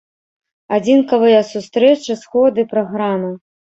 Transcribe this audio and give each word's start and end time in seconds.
Адзінкавыя 0.77 1.41
сустрэчы, 1.51 2.11
сходы, 2.23 2.61
праграмы. 2.73 3.31